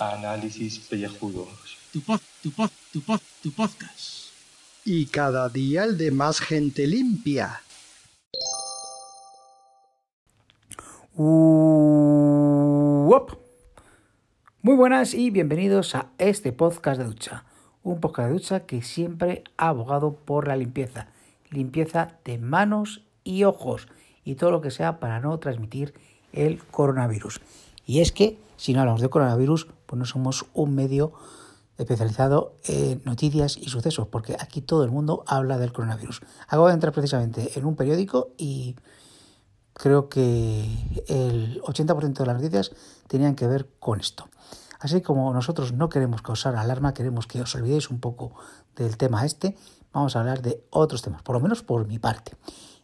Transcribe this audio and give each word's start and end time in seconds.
Análisis 0.00 0.80
pellejudos. 0.80 1.78
Tu 1.92 2.00
pod, 2.00 2.20
tu 2.42 2.50
pod, 2.50 2.70
tu 2.92 3.00
pod, 3.00 3.20
tu 3.44 3.52
podcast. 3.52 4.32
Y 4.84 5.06
cada 5.06 5.48
día 5.48 5.84
el 5.84 5.96
de 5.96 6.10
más 6.10 6.40
gente 6.40 6.88
limpia. 6.88 7.62
Uop. 11.14 11.46
Muy 14.62 14.74
buenas 14.74 15.14
y 15.14 15.30
bienvenidos 15.30 15.94
a 15.94 16.10
este 16.18 16.52
podcast 16.52 16.98
de 16.98 17.04
ducha. 17.04 17.44
Un 17.84 18.00
podcast 18.00 18.26
de 18.26 18.32
ducha 18.32 18.66
que 18.66 18.82
siempre 18.82 19.44
ha 19.56 19.68
abogado 19.68 20.16
por 20.16 20.48
la 20.48 20.56
limpieza. 20.56 21.06
Limpieza 21.50 22.18
de 22.24 22.38
manos 22.38 23.02
y 23.24 23.44
ojos 23.44 23.88
y 24.24 24.34
todo 24.34 24.50
lo 24.50 24.60
que 24.60 24.70
sea 24.70 24.98
para 24.98 25.20
no 25.20 25.38
transmitir 25.38 25.94
el 26.32 26.62
coronavirus. 26.64 27.40
Y 27.86 28.00
es 28.00 28.12
que 28.12 28.38
si 28.56 28.72
no 28.72 28.80
hablamos 28.80 29.00
de 29.00 29.08
coronavirus, 29.08 29.68
pues 29.86 29.98
no 29.98 30.04
somos 30.04 30.46
un 30.54 30.74
medio 30.74 31.12
especializado 31.78 32.54
en 32.64 33.02
noticias 33.04 33.56
y 33.56 33.68
sucesos, 33.68 34.08
porque 34.08 34.34
aquí 34.40 34.62
todo 34.62 34.84
el 34.84 34.90
mundo 34.90 35.24
habla 35.26 35.58
del 35.58 35.72
coronavirus. 35.72 36.22
Acabo 36.46 36.68
de 36.68 36.74
entrar 36.74 36.92
precisamente 36.92 37.52
en 37.58 37.64
un 37.66 37.76
periódico 37.76 38.30
y 38.38 38.76
creo 39.74 40.08
que 40.08 40.64
el 41.06 41.60
80% 41.62 42.14
de 42.14 42.26
las 42.26 42.36
noticias 42.36 42.72
tenían 43.08 43.34
que 43.36 43.46
ver 43.46 43.68
con 43.78 44.00
esto. 44.00 44.28
Así 44.80 45.00
como 45.00 45.32
nosotros 45.32 45.72
no 45.72 45.88
queremos 45.88 46.22
causar 46.22 46.56
alarma, 46.56 46.94
queremos 46.94 47.26
que 47.26 47.40
os 47.40 47.54
olvidéis 47.54 47.90
un 47.90 48.00
poco 48.00 48.32
del 48.74 48.96
tema 48.96 49.24
este, 49.24 49.56
vamos 49.96 50.14
a 50.14 50.20
hablar 50.20 50.42
de 50.42 50.62
otros 50.70 51.00
temas, 51.00 51.22
por 51.22 51.34
lo 51.34 51.40
menos 51.40 51.62
por 51.62 51.86
mi 51.86 51.98
parte. 51.98 52.32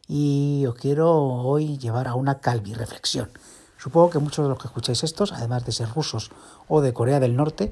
Y 0.08 0.64
os 0.66 0.74
quiero 0.74 1.12
hoy 1.12 1.76
llevar 1.76 2.08
a 2.08 2.14
una 2.14 2.40
calvi 2.40 2.72
reflexión. 2.72 3.30
Supongo 3.76 4.08
que 4.10 4.18
muchos 4.18 4.44
de 4.44 4.48
los 4.48 4.58
que 4.58 4.66
escucháis 4.66 5.04
estos, 5.04 5.32
además 5.32 5.66
de 5.66 5.72
ser 5.72 5.90
rusos 5.90 6.30
o 6.68 6.80
de 6.80 6.94
Corea 6.94 7.20
del 7.20 7.36
Norte, 7.36 7.68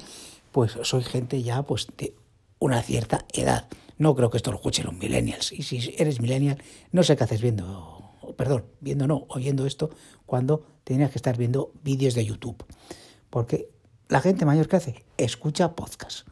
pues 0.53 0.77
soy 0.83 1.03
gente 1.03 1.43
ya 1.43 1.63
pues 1.63 1.87
de 1.97 2.15
una 2.59 2.83
cierta 2.83 3.25
edad. 3.33 3.67
No 3.97 4.15
creo 4.15 4.29
que 4.29 4.37
esto 4.37 4.51
lo 4.51 4.59
escuchen 4.59 4.85
los 4.85 4.95
millennials. 4.95 5.53
Y 5.53 5.63
si 5.63 5.95
eres 5.97 6.21
millennial, 6.21 6.63
no 6.93 7.03
sé 7.03 7.17
qué 7.17 7.25
haces 7.25 7.41
viendo, 7.41 8.11
perdón, 8.37 8.67
viendo 8.81 9.07
no, 9.07 9.25
oyendo 9.29 9.65
esto, 9.65 9.89
cuando 10.27 10.67
tenías 10.85 11.11
que 11.13 11.19
estar 11.19 11.39
viendo 11.39 11.73
vídeos 11.83 12.13
de 12.15 12.27
YouTube. 12.27 12.63
Porque 13.31 13.71
la 14.09 14.21
gente 14.21 14.45
mayor 14.45 14.69
que 14.69 14.77
hace, 14.77 15.05
escucha 15.17 15.75
podcast. 15.75 16.27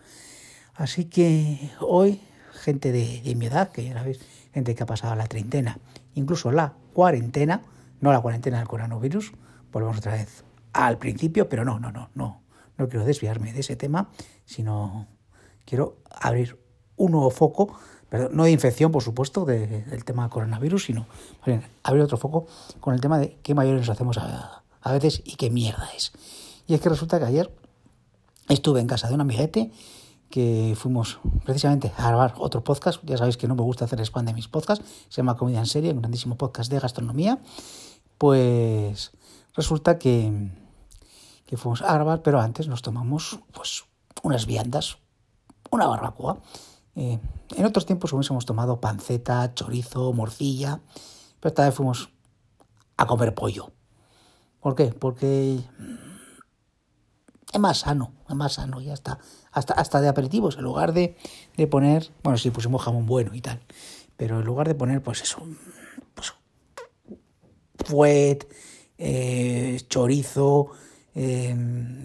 Así 0.74 1.06
que 1.06 1.70
hoy, 1.80 2.20
gente 2.58 2.92
de, 2.92 3.34
mi 3.36 3.46
edad, 3.46 3.70
que 3.70 3.84
ya 3.84 3.94
sabéis, 3.94 4.20
gente 4.52 4.74
que 4.74 4.82
ha 4.82 4.86
pasado 4.86 5.14
la 5.14 5.26
treintena, 5.26 5.78
incluso 6.14 6.52
la 6.52 6.74
cuarentena, 6.92 7.62
no 8.00 8.12
la 8.12 8.20
cuarentena 8.20 8.58
del 8.58 8.68
coronavirus, 8.68 9.32
volvemos 9.72 9.98
otra 9.98 10.12
vez 10.12 10.44
al 10.72 10.98
principio, 10.98 11.48
pero 11.48 11.64
no, 11.64 11.78
no, 11.78 11.90
no, 11.90 12.10
no, 12.14 12.42
no 12.76 12.88
quiero 12.88 13.04
desviarme 13.04 13.52
de 13.52 13.60
ese 13.60 13.76
tema, 13.76 14.10
sino 14.44 15.06
quiero 15.64 15.98
abrir 16.10 16.58
un 16.96 17.12
nuevo 17.12 17.30
foco, 17.30 17.78
perdón, 18.08 18.30
no 18.32 18.44
de 18.44 18.50
infección, 18.50 18.92
por 18.92 19.02
supuesto, 19.02 19.44
de, 19.44 19.66
del 19.66 20.04
tema 20.04 20.28
coronavirus, 20.28 20.84
sino 20.84 21.06
bien, 21.46 21.62
abrir 21.82 22.02
otro 22.02 22.16
foco 22.16 22.46
con 22.80 22.94
el 22.94 23.00
tema 23.00 23.18
de 23.18 23.38
qué 23.42 23.54
mayores 23.54 23.80
nos 23.80 23.90
hacemos 23.90 24.18
a, 24.18 24.62
a, 24.80 24.92
veces 24.92 25.22
y 25.24 25.36
qué 25.36 25.50
mierda 25.50 25.88
es. 25.96 26.12
Y 26.66 26.74
es 26.74 26.80
que 26.80 26.88
resulta 26.88 27.18
que 27.18 27.26
ayer 27.26 27.50
estuve 28.48 28.80
en 28.80 28.86
casa 28.86 29.08
de 29.08 29.14
un 29.14 29.20
amiguete 29.20 29.70
que 30.30 30.74
fuimos 30.76 31.18
precisamente 31.44 31.92
a 31.96 32.08
grabar 32.08 32.34
otro 32.38 32.62
podcast. 32.62 33.02
Ya 33.04 33.16
sabéis 33.16 33.36
que 33.36 33.48
no 33.48 33.54
me 33.54 33.62
gusta 33.62 33.84
hacer 33.84 34.00
spam 34.00 34.26
de 34.26 34.34
mis 34.34 34.48
podcasts. 34.48 34.84
Se 35.08 35.16
llama 35.16 35.36
Comida 35.36 35.58
en 35.58 35.66
Serie, 35.66 35.92
un 35.92 36.00
grandísimo 36.00 36.36
podcast 36.36 36.70
de 36.70 36.78
gastronomía. 36.78 37.38
Pues 38.18 39.12
resulta 39.54 39.98
que, 39.98 40.50
que 41.46 41.56
fuimos 41.56 41.82
a 41.82 41.94
grabar, 41.94 42.22
pero 42.22 42.40
antes 42.40 42.68
nos 42.68 42.82
tomamos 42.82 43.40
pues 43.52 43.84
unas 44.22 44.46
viandas, 44.46 44.98
una 45.70 45.86
barbacoa. 45.86 46.38
Eh, 46.96 47.18
en 47.56 47.64
otros 47.64 47.86
tiempos 47.86 48.12
hubiésemos 48.12 48.44
tomado 48.44 48.80
panceta, 48.80 49.54
chorizo, 49.54 50.12
morcilla, 50.12 50.80
pero 51.40 51.50
esta 51.50 51.64
vez 51.64 51.74
fuimos 51.74 52.10
a 52.96 53.06
comer 53.06 53.34
pollo. 53.34 53.70
¿Por 54.60 54.74
qué? 54.74 54.86
Porque 54.86 55.60
es 57.52 57.60
más 57.60 57.78
sano, 57.78 58.12
es 58.28 58.34
más 58.34 58.54
sano, 58.54 58.80
ya 58.80 58.92
está. 58.92 59.18
Hasta, 59.52 59.74
hasta 59.74 60.00
de 60.00 60.08
aperitivos, 60.08 60.56
en 60.56 60.64
lugar 60.64 60.92
de, 60.92 61.16
de 61.56 61.66
poner, 61.66 62.10
bueno, 62.22 62.38
sí, 62.38 62.50
pusimos 62.50 62.82
jamón 62.82 63.06
bueno 63.06 63.34
y 63.34 63.40
tal, 63.40 63.60
pero 64.16 64.40
en 64.40 64.46
lugar 64.46 64.68
de 64.68 64.74
poner, 64.74 65.02
pues 65.02 65.22
eso, 65.22 65.42
pues, 66.14 66.34
fuet, 67.84 68.46
eh, 68.98 69.80
chorizo, 69.88 70.72
eh, 71.14 71.56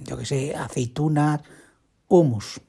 yo 0.04 0.18
qué 0.18 0.26
sé, 0.26 0.56
aceitunas, 0.56 1.42
humus, 2.08 2.62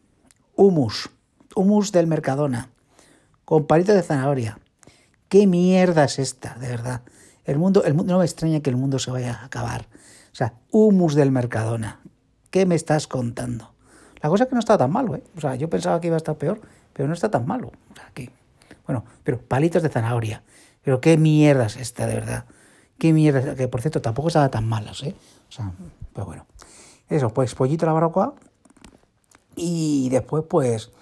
humus, 0.57 1.11
humus 1.55 1.93
del 1.93 2.07
Mercadona, 2.07 2.71
con 3.45 3.67
palitos 3.67 3.95
de 3.95 4.03
zanahoria. 4.03 4.59
¿Qué 5.29 5.47
mierda 5.47 6.05
es 6.05 6.19
esta, 6.19 6.55
de 6.55 6.69
verdad? 6.69 7.03
El 7.45 7.59
mundo, 7.59 7.85
el 7.85 7.95
mundo, 7.95 8.13
no 8.13 8.19
me 8.21 8.25
extraña 8.25 8.61
que 8.61 8.71
el 8.71 8.77
mundo 8.77 8.99
se 8.99 9.11
vaya 9.11 9.35
a 9.35 9.45
acabar. 9.45 9.89
O 10.33 10.35
sea, 10.35 10.55
humus 10.71 11.15
del 11.15 11.31
Mercadona. 11.31 12.01
¿Qué 12.55 12.67
me 12.67 12.77
estás 12.77 13.09
contando? 13.09 13.75
La 14.23 14.29
cosa 14.29 14.47
que 14.47 14.55
no 14.55 14.61
está 14.61 14.79
tan 14.79 14.93
malo, 14.93 15.17
¿eh? 15.17 15.25
O 15.37 15.41
sea, 15.41 15.57
yo 15.57 15.69
pensaba 15.69 16.01
que 16.01 16.07
iba 16.07 16.15
a 16.15 16.19
estar 16.19 16.37
peor, 16.37 16.61
pero 16.93 17.09
no 17.09 17.15
está 17.15 17.29
tan 17.29 17.49
malo. 17.49 17.73
O 17.91 17.97
sea, 17.97 18.13
que, 18.15 18.31
bueno, 18.87 19.05
pero 19.25 19.41
palitos 19.41 19.83
de 19.83 19.89
zanahoria. 19.89 20.45
Pero 20.81 21.01
qué 21.01 21.17
mierda 21.17 21.67
es 21.67 21.75
esta, 21.75 22.07
de 22.07 22.15
verdad. 22.15 22.45
Qué 22.97 23.13
mierda, 23.13 23.57
que 23.57 23.67
por 23.67 23.81
cierto 23.81 24.01
tampoco 24.01 24.29
estaba 24.29 24.51
tan 24.51 24.69
malas, 24.69 25.03
¿eh? 25.03 25.17
O 25.49 25.51
sea, 25.51 25.73
pero 26.13 26.27
bueno. 26.27 26.47
Eso, 27.09 27.31
pues 27.31 27.57
pollito 27.57 27.87
la 27.87 27.93
barbacoa 27.93 28.37
y 29.57 30.09
después 30.11 30.45
pues 30.49 30.93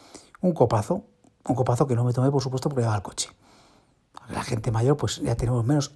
un 0.40 0.54
copazo. 0.54 1.04
Un 1.44 1.54
copazo 1.54 1.86
que 1.86 1.94
no 1.94 2.04
me 2.04 2.14
tomé, 2.14 2.30
por 2.30 2.42
supuesto, 2.42 2.70
porque 2.70 2.84
iba 2.84 2.94
al 2.94 3.02
coche. 3.02 3.28
La 4.30 4.42
gente 4.42 4.70
mayor 4.70 4.96
pues 4.96 5.20
ya 5.20 5.36
tenemos 5.36 5.66
menos 5.66 5.92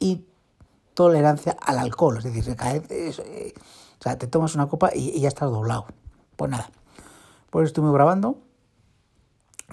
intolerancia 0.00 1.56
al 1.62 1.78
alcohol, 1.78 2.18
es 2.18 2.24
decir, 2.24 2.42
se 2.42 2.56
cae... 2.56 2.82
O 3.98 4.02
sea, 4.02 4.18
te 4.18 4.26
tomas 4.26 4.54
una 4.54 4.68
copa 4.68 4.90
y, 4.94 5.10
y 5.10 5.20
ya 5.20 5.28
estás 5.28 5.50
doblado. 5.50 5.86
Pues 6.36 6.50
nada. 6.50 6.70
Pues 7.50 7.68
estuve 7.68 7.92
grabando, 7.92 8.42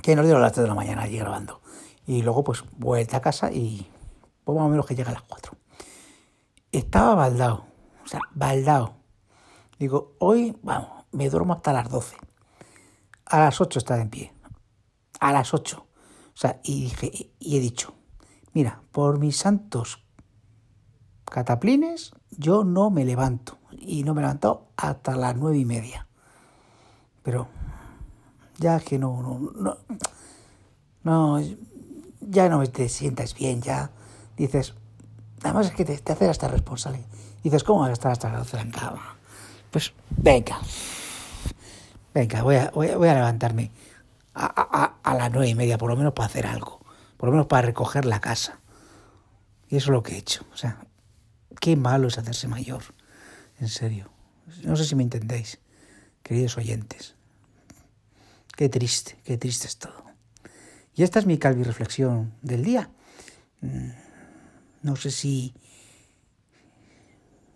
que 0.02 0.16
nos 0.16 0.26
dieron 0.26 0.42
las 0.42 0.54
3 0.54 0.64
de 0.64 0.70
la 0.70 0.76
mañana 0.76 1.04
allí 1.04 1.18
grabando. 1.18 1.62
Y 2.06 2.22
luego 2.22 2.44
pues 2.44 2.64
vuelta 2.78 3.18
a 3.18 3.22
casa 3.22 3.52
y 3.52 3.88
pues 4.44 4.58
más 4.58 4.66
o 4.66 4.70
menos 4.70 4.86
que 4.86 4.96
llega 4.96 5.10
a 5.10 5.14
las 5.14 5.24
4. 5.24 5.54
Estaba 6.72 7.16
baldado, 7.16 7.66
o 8.04 8.08
sea, 8.08 8.20
baldado. 8.34 8.96
Digo, 9.80 10.16
hoy, 10.20 10.58
vamos, 10.64 11.06
me 11.12 11.30
duermo 11.30 11.54
hasta 11.54 11.74
las 11.74 11.90
12. 11.90 12.18
A 13.26 13.40
las 13.40 13.62
8 13.62 13.80
estaba 13.80 14.02
en 14.02 14.10
pie. 14.10 14.34
A 15.20 15.32
las 15.32 15.54
8. 15.54 15.78
O 15.78 16.38
sea, 16.38 16.60
y 16.64 16.84
dije, 16.84 17.32
y 17.40 17.58
he 17.58 17.60
dicho, 17.60 17.94
mira, 18.54 18.82
por 18.92 19.20
mis 19.20 19.38
santos 19.38 20.04
cataplines, 21.26 22.12
yo 22.32 22.64
no 22.64 22.90
me 22.90 23.06
levanto. 23.06 23.58
Y 23.86 24.04
no 24.04 24.14
me 24.14 24.22
he 24.22 24.24
levantado 24.24 24.68
hasta 24.78 25.16
las 25.16 25.36
nueve 25.36 25.58
y 25.58 25.66
media. 25.66 26.08
Pero 27.24 27.48
ya 28.58 28.80
que 28.80 29.00
no, 29.00 29.22
no, 29.56 29.78
no, 31.04 31.40
ya 32.22 32.50
no 32.50 32.66
te 32.68 32.90
sientas 32.90 33.34
bien, 33.34 33.62
ya 33.62 33.92
dices, 34.38 34.74
además 35.44 35.68
es 35.68 35.74
que 35.74 35.86
te, 35.86 35.98
te 35.98 36.30
hasta 36.30 36.48
responsable. 36.48 37.04
Dices, 37.44 37.64
¿cómo 37.64 37.82
vas 37.82 37.90
a 37.90 37.94
estar 37.94 38.12
hasta 38.12 38.30
las 38.30 38.52
12 38.52 38.60
en 38.60 38.72
cama? 38.72 39.18
Pues 39.72 39.94
venga, 40.10 40.60
venga, 42.14 42.44
voy 42.44 42.56
a, 42.56 42.72
voy 42.72 42.90
a, 42.90 42.98
voy 42.98 43.08
a 43.10 43.16
levantarme 43.16 43.72
a, 44.34 44.46
a, 44.56 45.12
a 45.12 45.16
las 45.16 45.32
nueve 45.32 45.50
y 45.50 45.56
media, 45.56 45.78
por 45.78 45.90
lo 45.90 45.96
menos 45.96 46.14
para 46.14 46.28
hacer 46.28 46.46
algo, 46.46 46.80
por 47.18 47.28
lo 47.28 47.34
menos 47.34 47.48
para 47.48 47.68
recoger 47.68 48.06
la 48.06 48.20
casa. 48.20 48.60
Y 49.70 49.78
eso 49.78 49.90
es 49.90 49.94
lo 49.94 50.04
que 50.04 50.14
he 50.14 50.18
hecho. 50.18 50.46
O 50.54 50.58
sea, 50.58 50.86
qué 51.60 51.76
malo 51.76 52.08
es 52.08 52.18
hacerse 52.18 52.48
mayor, 52.48 52.84
en 53.60 53.68
serio. 53.68 54.10
No 54.64 54.76
sé 54.76 54.86
si 54.86 54.96
me 54.96 55.04
entendéis, 55.04 55.60
queridos 56.22 56.58
oyentes. 56.58 57.16
Qué 58.56 58.70
triste, 58.70 59.18
qué 59.24 59.38
triste 59.38 59.68
es 59.68 59.78
todo. 59.78 60.04
Y 60.96 61.04
esta 61.04 61.20
es 61.20 61.26
mi 61.26 61.38
calvi 61.38 61.64
reflexión 61.64 62.34
del 62.42 62.64
día. 62.64 62.90
No 64.82 64.96
sé 64.96 65.12
si. 65.12 65.54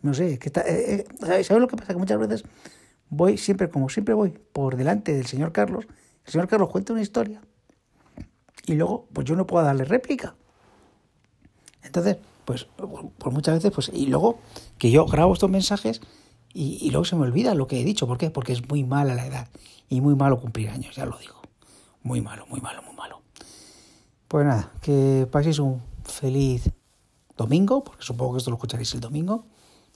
No 0.01 0.13
sé, 0.13 0.39
¿qué 0.39 0.49
eh, 0.65 1.05
eh, 1.05 1.43
¿sabes 1.43 1.61
lo 1.61 1.67
que 1.67 1.75
pasa? 1.75 1.93
Que 1.93 1.99
muchas 1.99 2.19
veces 2.19 2.43
voy 3.09 3.37
siempre, 3.37 3.69
como 3.69 3.89
siempre 3.89 4.13
voy, 4.13 4.29
por 4.29 4.75
delante 4.75 5.13
del 5.13 5.25
señor 5.25 5.51
Carlos. 5.51 5.85
El 6.25 6.31
señor 6.31 6.47
Carlos 6.47 6.69
cuenta 6.69 6.93
una 6.93 7.01
historia 7.01 7.41
y 8.67 8.75
luego, 8.75 9.07
pues 9.13 9.25
yo 9.25 9.35
no 9.35 9.47
puedo 9.47 9.65
darle 9.65 9.85
réplica. 9.85 10.35
Entonces, 11.83 12.17
pues 12.47 12.65
por 13.17 13.33
muchas 13.33 13.55
veces, 13.55 13.73
pues, 13.75 13.91
y 13.93 14.05
luego 14.05 14.39
que 14.77 14.89
yo 14.89 15.05
grabo 15.05 15.33
estos 15.33 15.49
mensajes 15.49 15.99
y, 16.53 16.77
y, 16.79 16.91
luego 16.91 17.03
se 17.03 17.17
me 17.17 17.23
olvida 17.23 17.53
lo 17.53 17.67
que 17.67 17.81
he 17.81 17.83
dicho. 17.83 18.07
¿Por 18.07 18.17
qué? 18.17 18.29
Porque 18.29 18.53
es 18.53 18.65
muy 18.69 18.85
mala 18.85 19.15
la 19.15 19.25
edad 19.25 19.49
y 19.89 19.99
muy 19.99 20.15
malo 20.15 20.39
cumplir 20.39 20.69
años, 20.69 20.95
ya 20.95 21.05
lo 21.05 21.17
digo. 21.17 21.41
Muy 22.03 22.21
malo, 22.21 22.45
muy 22.47 22.61
malo, 22.61 22.81
muy 22.83 22.95
malo. 22.95 23.21
Pues 24.29 24.45
nada, 24.45 24.71
que 24.79 25.27
paséis 25.29 25.59
un 25.59 25.81
feliz 26.05 26.71
domingo, 27.35 27.83
porque 27.83 28.03
supongo 28.03 28.31
que 28.31 28.37
esto 28.37 28.49
lo 28.49 28.55
escucharéis 28.55 28.93
el 28.93 29.01
domingo, 29.01 29.45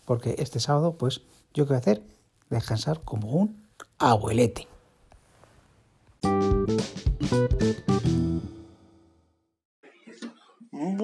porque 0.04 0.36
este 0.38 0.60
sábado, 0.60 0.98
pues, 0.98 1.22
yo 1.54 1.64
qué 1.64 1.70
voy 1.70 1.76
a 1.76 1.80
hacer, 1.80 2.04
descansar 2.50 3.02
como 3.06 3.30
un 3.30 3.66
abuelete. 3.98 4.68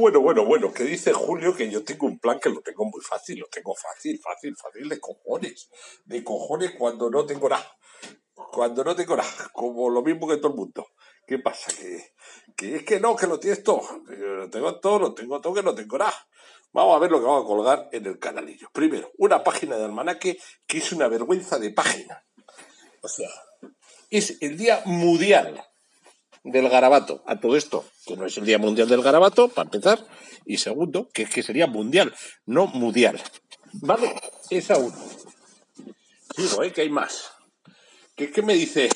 Bueno, 0.07 0.21
bueno, 0.21 0.45
bueno, 0.45 0.73
que 0.73 0.85
dice 0.85 1.11
Julio 1.11 1.53
que 1.53 1.69
yo 1.69 1.83
tengo 1.83 2.07
un 2.07 2.17
plan 2.17 2.39
que 2.39 2.47
lo 2.47 2.61
tengo 2.61 2.85
muy 2.85 3.01
fácil, 3.01 3.39
lo 3.39 3.47
tengo 3.47 3.75
fácil, 3.75 4.17
fácil, 4.23 4.55
fácil, 4.55 4.87
de 4.87 5.01
cojones. 5.01 5.69
De 6.05 6.23
cojones 6.23 6.71
cuando 6.79 7.09
no 7.09 7.25
tengo 7.25 7.49
nada. 7.49 7.77
Cuando 8.33 8.85
no 8.85 8.95
tengo 8.95 9.17
nada, 9.17 9.49
como 9.51 9.89
lo 9.89 10.01
mismo 10.01 10.25
que 10.25 10.37
todo 10.37 10.51
el 10.51 10.55
mundo. 10.55 10.87
¿Qué 11.27 11.39
pasa? 11.39 11.73
Que, 11.77 12.13
que 12.55 12.75
es 12.77 12.83
que 12.83 13.01
no, 13.01 13.17
que 13.17 13.27
lo 13.27 13.37
tienes 13.37 13.61
todo. 13.63 13.81
Lo 14.07 14.49
tengo 14.49 14.79
todo, 14.79 14.97
lo 14.97 15.13
tengo 15.13 15.41
todo, 15.41 15.53
que 15.53 15.61
no 15.61 15.75
tengo 15.75 15.97
nada. 15.97 16.15
Vamos 16.71 16.95
a 16.95 16.99
ver 16.99 17.11
lo 17.11 17.19
que 17.19 17.25
vamos 17.25 17.43
a 17.43 17.47
colgar 17.47 17.89
en 17.91 18.05
el 18.05 18.17
canalillo. 18.17 18.69
Primero, 18.71 19.11
una 19.17 19.43
página 19.43 19.75
de 19.75 19.83
almanaque 19.83 20.39
que 20.65 20.77
es 20.77 20.93
una 20.93 21.09
vergüenza 21.09 21.59
de 21.59 21.71
página. 21.71 22.25
O 23.01 23.09
sea, 23.09 23.27
es 24.09 24.37
el 24.39 24.57
día 24.57 24.83
mundial 24.85 25.61
del 26.43 26.69
garabato. 26.69 27.23
A 27.25 27.39
todo 27.39 27.55
esto, 27.55 27.85
que 28.05 28.15
no 28.15 28.25
es 28.25 28.37
el 28.37 28.45
día 28.45 28.57
mundial 28.57 28.87
del 28.87 29.01
garabato, 29.01 29.49
para 29.49 29.67
empezar. 29.67 30.05
Y 30.45 30.57
segundo, 30.57 31.09
que 31.13 31.23
es 31.23 31.29
que 31.29 31.43
sería 31.43 31.67
mundial, 31.67 32.13
no 32.45 32.67
mundial. 32.67 33.21
¿Vale? 33.73 34.13
Esa 34.49 34.77
uno. 34.77 34.95
Digo, 36.37 36.63
¿eh? 36.63 36.71
Que 36.71 36.81
hay 36.81 36.89
más. 36.89 37.31
¿Qué, 38.15 38.31
¿Qué 38.31 38.41
me 38.41 38.55
dice 38.55 38.89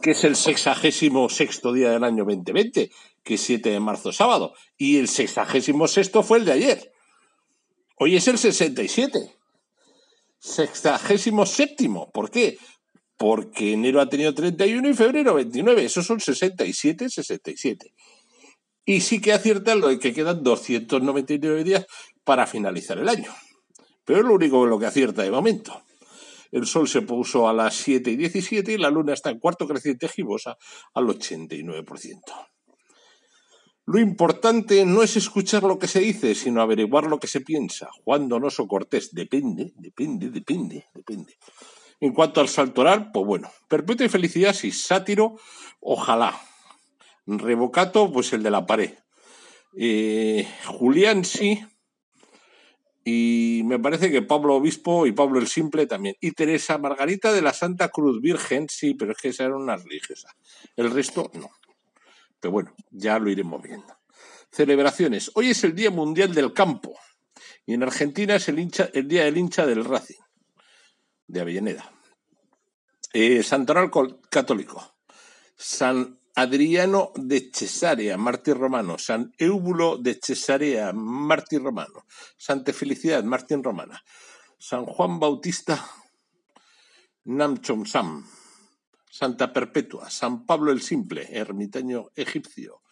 que 0.00 0.12
es 0.12 0.24
el 0.24 0.36
sexagésimo 0.36 1.28
sexto 1.28 1.72
día 1.72 1.90
del 1.90 2.04
año 2.04 2.24
2020? 2.24 2.90
Que 3.22 3.34
es 3.34 3.40
7 3.40 3.70
de 3.70 3.80
marzo, 3.80 4.12
sábado. 4.12 4.54
Y 4.76 4.98
el 4.98 5.08
sexagésimo 5.08 5.86
sexto 5.88 6.22
fue 6.22 6.38
el 6.38 6.44
de 6.44 6.52
ayer. 6.52 6.92
Hoy 7.98 8.16
es 8.16 8.28
el 8.28 8.38
67. 8.38 9.36
Sexagésimo 10.38 11.46
séptimo. 11.46 12.10
¿Por 12.12 12.30
qué? 12.30 12.58
Porque 13.16 13.72
enero 13.72 14.00
ha 14.00 14.08
tenido 14.08 14.34
31 14.34 14.88
y 14.88 14.94
febrero 14.94 15.34
29. 15.34 15.84
Esos 15.84 16.06
son 16.06 16.20
67, 16.20 17.08
67. 17.08 17.94
Y 18.84 19.00
sí 19.00 19.20
que 19.20 19.32
acierta 19.32 19.74
lo 19.74 19.88
de 19.88 19.98
que 19.98 20.12
quedan 20.12 20.42
299 20.42 21.64
días 21.64 21.86
para 22.24 22.46
finalizar 22.46 22.98
el 22.98 23.08
año. 23.08 23.34
Pero 24.04 24.20
es 24.20 24.26
lo 24.26 24.34
único 24.34 24.66
lo 24.66 24.78
que 24.78 24.86
acierta 24.86 25.22
de 25.22 25.30
momento. 25.30 25.82
El 26.52 26.66
sol 26.66 26.88
se 26.88 27.02
puso 27.02 27.48
a 27.48 27.52
las 27.52 27.74
7 27.74 28.12
y 28.12 28.16
17 28.16 28.72
y 28.72 28.78
la 28.78 28.90
luna 28.90 29.14
está 29.14 29.30
en 29.30 29.40
cuarto 29.40 29.66
creciente 29.66 30.08
gibosa 30.08 30.56
al 30.94 31.06
89%. 31.06 32.20
Lo 33.88 34.00
importante 34.00 34.84
no 34.84 35.02
es 35.02 35.16
escuchar 35.16 35.62
lo 35.62 35.78
que 35.78 35.86
se 35.86 36.00
dice, 36.00 36.34
sino 36.34 36.60
averiguar 36.60 37.06
lo 37.06 37.20
que 37.20 37.28
se 37.28 37.40
piensa. 37.40 37.88
Juan 38.04 38.28
Donoso 38.28 38.66
Cortés, 38.66 39.10
depende, 39.12 39.72
depende, 39.76 40.30
depende, 40.30 40.86
depende. 40.92 41.36
En 42.00 42.12
cuanto 42.12 42.40
al 42.40 42.48
saltorar, 42.48 43.10
pues 43.12 43.26
bueno, 43.26 43.50
perpetua 43.68 44.06
y 44.06 44.10
felicidad, 44.10 44.54
sí, 44.54 44.70
sátiro, 44.70 45.38
ojalá. 45.80 46.38
Revocato, 47.26 48.12
pues 48.12 48.32
el 48.32 48.42
de 48.42 48.50
la 48.50 48.66
pared. 48.66 48.94
Eh, 49.76 50.46
Julián, 50.66 51.24
sí. 51.24 51.64
Y 53.04 53.62
me 53.64 53.78
parece 53.78 54.10
que 54.10 54.22
Pablo 54.22 54.56
Obispo 54.56 55.06
y 55.06 55.12
Pablo 55.12 55.38
el 55.38 55.46
Simple 55.46 55.86
también. 55.86 56.16
Y 56.20 56.32
Teresa 56.32 56.76
Margarita 56.78 57.32
de 57.32 57.42
la 57.42 57.52
Santa 57.52 57.88
Cruz 57.88 58.20
Virgen, 58.20 58.68
sí, 58.68 58.94
pero 58.94 59.12
es 59.12 59.18
que 59.18 59.28
esa 59.28 59.44
era 59.44 59.56
una 59.56 59.76
religiosa. 59.76 60.34
El 60.76 60.90
resto, 60.90 61.30
no. 61.34 61.50
Pero 62.40 62.52
bueno, 62.52 62.74
ya 62.90 63.18
lo 63.18 63.30
iremos 63.30 63.62
viendo. 63.62 63.96
Celebraciones. 64.50 65.30
Hoy 65.34 65.50
es 65.50 65.64
el 65.64 65.74
Día 65.74 65.90
Mundial 65.90 66.34
del 66.34 66.52
Campo. 66.52 66.98
Y 67.64 67.74
en 67.74 67.82
Argentina 67.82 68.36
es 68.36 68.48
el, 68.48 68.58
hincha, 68.58 68.90
el 68.92 69.08
Día 69.08 69.24
del 69.24 69.36
Hincha 69.36 69.66
del 69.66 69.84
Racing, 69.84 70.20
de 71.26 71.40
Avellaneda. 71.40 71.92
Eh, 73.12 73.42
Santoral 73.42 73.90
Católico. 74.30 74.96
San 75.56 76.20
Adriano 76.34 77.12
de 77.16 77.50
Cesarea, 77.52 78.18
mártir 78.18 78.56
romano. 78.56 78.98
San 78.98 79.32
Eúbulo 79.38 79.96
de 79.96 80.18
Cesarea, 80.22 80.92
mártir 80.92 81.62
romano. 81.62 82.04
Santa 82.36 82.72
Felicidad, 82.72 83.24
mártir 83.24 83.62
romana. 83.62 84.02
San 84.58 84.84
Juan 84.84 85.18
Bautista, 85.18 85.82
Namchom 87.24 87.86
Sam. 87.86 88.26
Santa 89.18 89.50
Perpetua, 89.50 90.10
San 90.10 90.44
Pablo 90.44 90.72
el 90.72 90.82
Simple, 90.82 91.26
ermitaño 91.30 92.10
egipcio, 92.14 92.82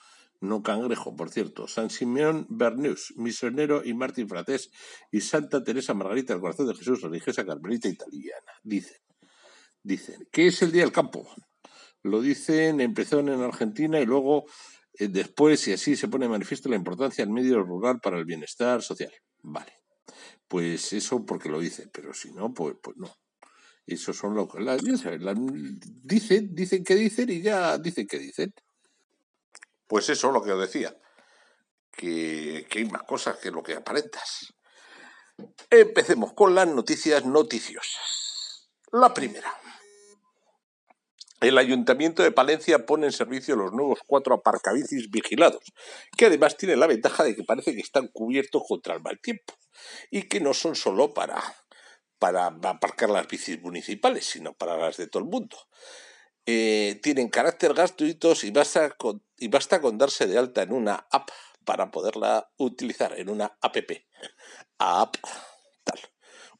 no 0.40 0.62
cangrejo, 0.62 1.16
por 1.16 1.30
cierto, 1.30 1.66
San 1.68 1.90
Simeón 1.90 2.46
Bernus, 2.48 3.14
misionero 3.16 3.82
y 3.84 3.94
mártir 3.94 4.26
fratés, 4.26 4.70
y 5.10 5.20
Santa 5.20 5.62
Teresa 5.62 5.94
Margarita 5.94 6.32
del 6.32 6.42
Corazón 6.42 6.68
de 6.68 6.74
Jesús, 6.74 7.00
religiosa 7.02 7.46
carmelita 7.46 7.88
italiana. 7.88 8.52
Dicen, 8.62 8.98
dicen, 9.82 10.28
¿qué 10.30 10.48
es 10.48 10.62
el 10.62 10.72
Día 10.72 10.82
del 10.82 10.92
Campo? 10.92 11.26
Lo 12.02 12.20
dicen, 12.20 12.80
empezó 12.80 13.20
en 13.20 13.30
Argentina 13.30 13.98
y 14.00 14.06
luego 14.06 14.44
eh, 14.98 15.08
después, 15.08 15.66
y 15.68 15.72
así 15.72 15.96
se 15.96 16.08
pone 16.08 16.28
manifiesto 16.28 16.68
la 16.68 16.76
importancia 16.76 17.24
del 17.24 17.32
medio 17.32 17.62
rural 17.62 18.00
para 18.00 18.18
el 18.18 18.24
bienestar 18.24 18.82
social. 18.82 19.12
Vale, 19.42 19.72
pues 20.46 20.92
eso 20.92 21.24
porque 21.24 21.48
lo 21.48 21.60
dice, 21.60 21.88
pero 21.92 22.12
si 22.12 22.32
no, 22.32 22.52
pues, 22.52 22.76
pues 22.82 22.96
no. 22.96 23.10
Eso 23.86 24.14
son 24.14 24.34
lo 24.34 24.48
que 24.48 24.58
dicen, 26.02 26.54
dicen 26.54 26.84
que 26.84 26.94
dicen 26.94 27.30
y 27.30 27.42
ya 27.42 27.76
dicen 27.78 28.06
que 28.06 28.18
dicen. 28.18 28.54
Pues 29.94 30.08
eso 30.08 30.32
lo 30.32 30.42
que 30.42 30.50
os 30.50 30.60
decía, 30.60 30.92
que, 31.92 32.66
que 32.68 32.80
hay 32.80 32.84
más 32.86 33.04
cosas 33.04 33.38
que 33.38 33.52
lo 33.52 33.62
que 33.62 33.74
aparentas. 33.74 34.52
Empecemos 35.70 36.32
con 36.32 36.52
las 36.52 36.66
noticias 36.66 37.24
noticiosas. 37.24 38.72
La 38.90 39.14
primera. 39.14 39.56
El 41.40 41.58
Ayuntamiento 41.58 42.24
de 42.24 42.32
Palencia 42.32 42.84
pone 42.86 43.06
en 43.06 43.12
servicio 43.12 43.54
los 43.54 43.70
nuevos 43.70 44.00
cuatro 44.04 44.34
aparcabicis 44.34 45.12
vigilados, 45.12 45.62
que 46.16 46.26
además 46.26 46.56
tienen 46.56 46.80
la 46.80 46.88
ventaja 46.88 47.22
de 47.22 47.36
que 47.36 47.44
parece 47.44 47.72
que 47.72 47.80
están 47.80 48.08
cubiertos 48.08 48.64
contra 48.66 48.94
el 48.94 49.00
mal 49.00 49.20
tiempo 49.20 49.54
y 50.10 50.24
que 50.24 50.40
no 50.40 50.54
son 50.54 50.74
solo 50.74 51.14
para 51.14 51.40
para 52.18 52.46
aparcar 52.46 53.10
las 53.10 53.28
bicis 53.28 53.62
municipales, 53.62 54.24
sino 54.26 54.54
para 54.54 54.76
las 54.76 54.96
de 54.96 55.06
todo 55.06 55.22
el 55.22 55.28
mundo. 55.28 55.56
Eh, 56.46 57.00
tienen 57.02 57.28
carácter 57.28 57.72
gratuitos 57.72 58.44
y 58.44 58.50
basta, 58.50 58.90
con, 58.90 59.22
y 59.38 59.48
basta 59.48 59.80
con 59.80 59.96
darse 59.96 60.26
de 60.26 60.36
alta 60.36 60.62
en 60.62 60.72
una 60.72 61.06
app 61.10 61.30
para 61.64 61.90
poderla 61.90 62.50
utilizar, 62.58 63.18
en 63.18 63.30
una 63.30 63.56
app. 63.60 63.76
App, 64.78 65.16
tal. 65.84 66.00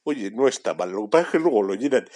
Oye, 0.03 0.31
no 0.31 0.47
está 0.47 0.73
mal, 0.73 0.91
lo 0.91 1.03
que 1.03 1.09
pasa 1.09 1.25
es 1.25 1.31
que 1.31 1.39
luego 1.39 1.61
lo 1.61 1.75
llenan 1.75 2.07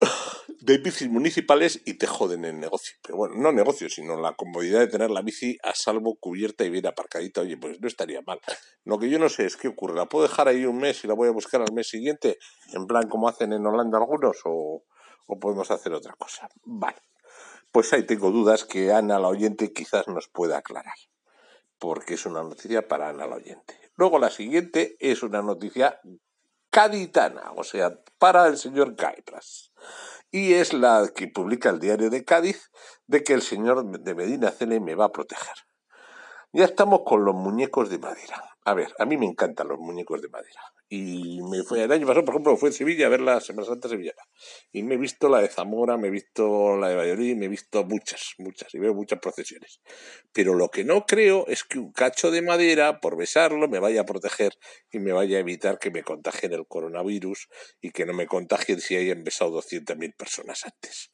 de 0.60 0.78
bicis 0.78 1.08
municipales 1.08 1.80
y 1.84 1.94
te 1.94 2.06
joden 2.06 2.44
el 2.44 2.58
negocio. 2.58 2.96
Pero 3.02 3.16
bueno, 3.16 3.36
no 3.36 3.52
negocio, 3.52 3.88
sino 3.88 4.20
la 4.20 4.34
comodidad 4.34 4.80
de 4.80 4.88
tener 4.88 5.10
la 5.10 5.22
bici 5.22 5.56
a 5.62 5.74
salvo, 5.74 6.16
cubierta 6.16 6.64
y 6.64 6.70
bien 6.70 6.86
aparcadita. 6.86 7.42
Oye, 7.42 7.56
pues 7.56 7.80
no 7.80 7.88
estaría 7.88 8.20
mal. 8.22 8.40
Lo 8.84 8.98
que 8.98 9.08
yo 9.08 9.18
no 9.18 9.28
sé 9.28 9.46
es 9.46 9.56
qué 9.56 9.68
ocurre. 9.68 9.94
¿La 9.94 10.06
puedo 10.06 10.26
dejar 10.26 10.48
ahí 10.48 10.64
un 10.64 10.78
mes 10.78 11.04
y 11.04 11.06
la 11.06 11.14
voy 11.14 11.28
a 11.28 11.32
buscar 11.32 11.62
al 11.62 11.72
mes 11.72 11.88
siguiente? 11.88 12.38
En 12.72 12.86
plan, 12.86 13.08
como 13.08 13.28
hacen 13.28 13.52
en 13.52 13.64
Holanda 13.64 13.98
algunos, 13.98 14.38
o, 14.44 14.84
o 15.26 15.38
podemos 15.38 15.70
hacer 15.70 15.92
otra 15.92 16.14
cosa. 16.14 16.48
Vale. 16.64 17.02
Pues 17.72 17.92
ahí 17.92 18.04
tengo 18.04 18.30
dudas 18.30 18.64
que 18.64 18.92
Ana 18.92 19.18
la 19.18 19.28
oyente 19.28 19.72
quizás 19.72 20.06
nos 20.08 20.28
pueda 20.28 20.58
aclarar. 20.58 20.94
Porque 21.78 22.14
es 22.14 22.26
una 22.26 22.42
noticia 22.42 22.86
para 22.86 23.08
Ana 23.08 23.26
la 23.26 23.36
oyente. 23.36 23.78
Luego 23.96 24.18
la 24.18 24.30
siguiente 24.30 24.96
es 25.00 25.22
una 25.22 25.42
noticia 25.42 26.00
caditana, 26.70 27.52
o 27.56 27.62
sea, 27.62 28.00
para 28.18 28.46
el 28.46 28.56
señor 28.56 28.96
Caipras 28.96 29.72
y 30.34 30.54
es 30.54 30.72
la 30.72 31.12
que 31.14 31.28
publica 31.28 31.70
el 31.70 31.78
diario 31.78 32.10
de 32.10 32.24
Cádiz 32.24 32.72
de 33.06 33.22
que 33.22 33.34
el 33.34 33.42
señor 33.42 33.86
de 34.00 34.14
Medina 34.16 34.50
Cele 34.50 34.80
me 34.80 34.96
va 34.96 35.04
a 35.04 35.12
proteger. 35.12 35.54
Ya 36.52 36.64
estamos 36.64 37.02
con 37.06 37.24
los 37.24 37.36
muñecos 37.36 37.88
de 37.88 38.00
madera. 38.00 38.53
A 38.66 38.72
ver, 38.72 38.94
a 38.98 39.04
mí 39.04 39.18
me 39.18 39.26
encantan 39.26 39.68
los 39.68 39.78
muñecos 39.78 40.22
de 40.22 40.28
madera. 40.28 40.60
Y 40.88 41.42
me 41.42 41.62
fue, 41.64 41.82
el 41.82 41.92
año 41.92 42.06
pasado, 42.06 42.24
por 42.24 42.34
ejemplo, 42.34 42.56
fue 42.56 42.70
en 42.70 42.72
Sevilla 42.72 43.06
a 43.06 43.08
ver 43.10 43.20
la 43.20 43.40
Semana 43.40 43.66
Santa 43.66 43.90
Sevillana. 43.90 44.22
Y 44.72 44.82
me 44.82 44.94
he 44.94 44.98
visto 44.98 45.28
la 45.28 45.40
de 45.40 45.48
Zamora, 45.48 45.98
me 45.98 46.08
he 46.08 46.10
visto 46.10 46.76
la 46.76 46.88
de 46.88 46.96
Valladolid, 46.96 47.36
me 47.36 47.46
he 47.46 47.48
visto 47.48 47.84
muchas, 47.84 48.34
muchas, 48.38 48.74
y 48.74 48.78
veo 48.78 48.94
muchas 48.94 49.18
procesiones. 49.18 49.80
Pero 50.32 50.54
lo 50.54 50.70
que 50.70 50.82
no 50.82 51.04
creo 51.04 51.46
es 51.46 51.64
que 51.64 51.78
un 51.78 51.92
cacho 51.92 52.30
de 52.30 52.40
madera, 52.40 53.00
por 53.00 53.18
besarlo, 53.18 53.68
me 53.68 53.80
vaya 53.80 54.02
a 54.02 54.06
proteger 54.06 54.54
y 54.90 54.98
me 54.98 55.12
vaya 55.12 55.36
a 55.36 55.40
evitar 55.40 55.78
que 55.78 55.90
me 55.90 56.02
contagien 56.02 56.54
el 56.54 56.66
coronavirus 56.66 57.48
y 57.82 57.90
que 57.90 58.06
no 58.06 58.14
me 58.14 58.26
contagien 58.26 58.80
si 58.80 58.96
hayan 58.96 59.24
besado 59.24 59.50
200.000 59.50 60.14
personas 60.16 60.64
antes. 60.64 61.10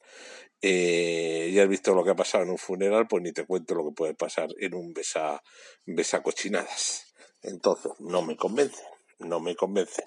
Eh, 0.61 1.51
ya 1.53 1.63
has 1.63 1.69
visto 1.69 1.93
lo 1.95 2.03
que 2.03 2.11
ha 2.11 2.15
pasado 2.15 2.43
en 2.43 2.51
un 2.51 2.57
funeral, 2.57 3.07
pues 3.09 3.23
ni 3.23 3.33
te 3.33 3.45
cuento 3.45 3.75
lo 3.75 3.85
que 3.85 3.95
puede 3.95 4.13
pasar 4.13 4.49
en 4.59 4.73
un 4.73 4.93
besa, 4.93 5.41
besa 5.85 6.21
cochinadas. 6.21 7.10
Entonces, 7.41 7.91
no 7.99 8.21
me 8.21 8.35
convence 8.35 8.83
no 9.25 9.39
me 9.39 9.55
convence. 9.55 10.03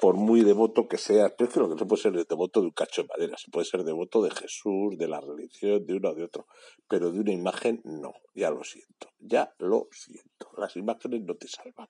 por 0.00 0.16
muy 0.16 0.42
devoto 0.42 0.88
que 0.88 0.98
seas, 0.98 1.32
pero 1.38 1.46
es 1.46 1.54
que 1.54 1.60
lo 1.60 1.68
que 1.68 1.76
no 1.76 1.86
puede 1.86 2.02
ser 2.02 2.12
devoto 2.26 2.60
de 2.60 2.66
un 2.66 2.72
cacho 2.72 3.02
de 3.02 3.08
madera, 3.08 3.38
se 3.38 3.48
puede 3.48 3.64
ser 3.64 3.84
devoto 3.84 4.22
de 4.22 4.30
Jesús, 4.32 4.98
de 4.98 5.06
la 5.06 5.20
religión, 5.20 5.86
de 5.86 5.94
uno 5.94 6.10
o 6.10 6.14
de 6.14 6.24
otro, 6.24 6.48
pero 6.88 7.12
de 7.12 7.20
una 7.20 7.32
imagen 7.32 7.80
no, 7.84 8.12
ya 8.34 8.50
lo 8.50 8.64
siento, 8.64 9.12
ya 9.20 9.54
lo 9.58 9.86
siento, 9.92 10.50
las 10.56 10.74
imágenes 10.76 11.22
no 11.22 11.36
te 11.36 11.46
salvan. 11.46 11.88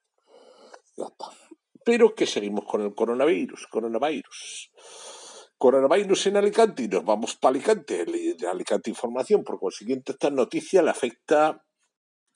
Ya 0.99 1.07
está. 1.07 1.31
Pero 1.83 2.15
que 2.15 2.27
seguimos 2.27 2.67
con 2.67 2.83
el 2.83 2.95
coronavirus, 2.95 3.67
coronavirus. 3.69 4.71
Coronavirus 5.57 6.27
en 6.27 6.37
Alicante 6.37 6.83
y 6.83 6.89
nos 6.89 7.07
vamos 7.07 7.37
para 7.37 7.55
Alicante, 7.55 8.05
Alicante 8.51 8.91
Información, 8.91 9.45
por 9.45 9.59
consiguiente 9.59 10.13
esta 10.13 10.29
noticia 10.29 10.83
le 10.83 10.91
afecta, 10.91 11.65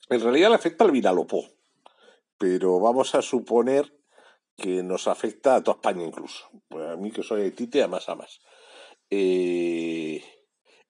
en 0.09 0.21
realidad 0.21 0.49
le 0.49 0.55
afecta 0.55 0.83
al 0.83 0.91
Viralopó, 0.91 1.45
pero 2.39 2.79
vamos 2.79 3.13
a 3.13 3.21
suponer 3.21 3.93
que 4.57 4.81
nos 4.81 5.07
afecta 5.07 5.55
a 5.55 5.63
toda 5.63 5.75
España 5.75 6.05
incluso. 6.05 6.49
Pues 6.67 6.87
a 6.89 6.95
mí 6.95 7.11
que 7.11 7.21
soy 7.21 7.43
haitite, 7.43 7.83
a 7.83 7.87
más 7.87 8.09
a 8.09 8.15
más. 8.15 8.39
Eh, 9.09 10.23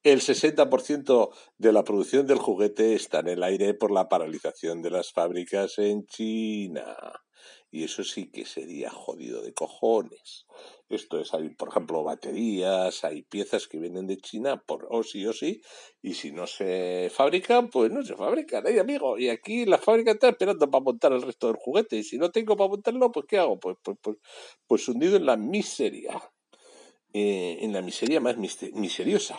el 0.02 0.20
60% 0.20 1.30
de 1.58 1.72
la 1.72 1.84
producción 1.84 2.26
del 2.26 2.38
juguete 2.38 2.94
está 2.94 3.20
en 3.20 3.28
el 3.28 3.42
aire 3.42 3.74
por 3.74 3.90
la 3.90 4.08
paralización 4.08 4.80
de 4.80 4.90
las 4.90 5.12
fábricas 5.12 5.78
en 5.78 6.06
China. 6.06 6.96
Y 7.70 7.84
eso 7.84 8.02
sí 8.02 8.30
que 8.30 8.46
sería 8.46 8.90
jodido 8.90 9.42
de 9.42 9.52
cojones. 9.52 10.46
Esto 10.88 11.20
es, 11.20 11.32
hay, 11.34 11.50
por 11.50 11.68
ejemplo, 11.68 12.02
baterías, 12.02 13.04
hay 13.04 13.22
piezas 13.22 13.68
que 13.68 13.78
vienen 13.78 14.06
de 14.08 14.16
China 14.16 14.60
por 14.66 14.88
o 14.90 15.04
sí 15.04 15.24
o 15.26 15.32
sí, 15.32 15.62
y 16.02 16.14
si 16.14 16.32
no 16.32 16.48
se 16.48 17.10
fabrican, 17.14 17.68
pues 17.68 17.92
no 17.92 18.02
se 18.02 18.16
fabrican, 18.16 18.66
¿eh, 18.66 18.80
amigo? 18.80 19.18
Y 19.18 19.28
aquí 19.28 19.66
la 19.66 19.78
fábrica 19.78 20.10
está 20.12 20.30
esperando 20.30 20.68
para 20.68 20.82
montar 20.82 21.12
el 21.12 21.22
resto 21.22 21.46
del 21.46 21.56
juguete, 21.56 21.96
y 21.96 22.02
si 22.02 22.18
no 22.18 22.32
tengo 22.32 22.56
para 22.56 22.70
montarlo, 22.70 23.12
pues 23.12 23.26
¿qué 23.28 23.38
hago? 23.38 23.60
Pues, 23.60 23.76
pues, 23.82 23.98
pues, 24.02 24.16
pues 24.66 24.88
hundido 24.88 25.16
en 25.16 25.26
la 25.26 25.36
miseria, 25.36 26.20
eh, 27.12 27.58
en 27.60 27.72
la 27.72 27.82
miseria 27.82 28.20
más 28.20 28.36
misteriosa. 28.36 29.38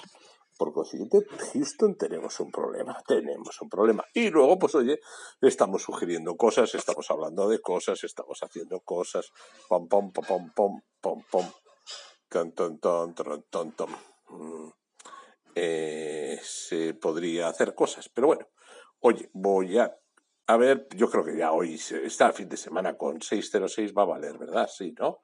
Por 0.62 0.74
consiguiente, 0.74 1.26
Houston 1.54 1.96
tenemos 1.96 2.40
un 2.40 2.52
problema, 2.52 2.96
tenemos 3.08 3.60
un 3.64 3.68
problema. 3.68 4.06
Y 4.14 4.30
luego, 4.30 4.60
pues 4.60 4.76
oye, 4.76 5.00
estamos 5.42 5.82
sugiriendo 5.82 6.38
cosas, 6.38 6.76
estamos 6.76 7.10
hablando 7.10 7.50
de 7.50 7.60
cosas, 7.60 8.04
estamos 8.04 8.38
haciendo 8.44 8.80
cosas, 8.82 9.32
pom, 9.68 9.88
pom, 9.88 10.12
pom, 10.12 10.24
pom, 10.28 10.52
pom, 10.54 10.82
pom, 11.02 11.24
pom, 11.32 11.52
ton, 12.30 12.52
ton, 12.52 12.78
ton, 12.78 13.16
ton, 13.16 13.44
ton, 13.50 13.72
ton. 13.72 13.90
Mm. 14.30 14.70
Eh, 15.56 16.40
se 16.44 16.94
podría 16.94 17.48
hacer 17.48 17.74
cosas, 17.74 18.08
pero 18.10 18.28
bueno, 18.28 18.48
oye, 19.00 19.32
voy 19.34 19.80
a 19.80 19.98
a 20.46 20.58
ver, 20.58 20.88
yo 20.96 21.10
creo 21.10 21.24
que 21.24 21.38
ya 21.38 21.54
hoy 21.54 21.74
está 21.74 22.28
el 22.28 22.34
fin 22.34 22.50
de 22.50 22.58
semana 22.58 22.98
con 22.98 23.20
606 23.20 23.94
va 23.98 24.04
a 24.04 24.14
valer, 24.14 24.38
¿verdad? 24.38 24.70
Sí, 24.72 24.94
¿no? 25.00 25.22